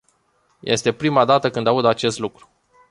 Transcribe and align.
Este 0.63 0.91
prima 0.93 1.25
dată 1.25 1.49
când 1.49 1.67
aud 1.67 1.85
acest 1.85 2.19
lucru. 2.19 2.49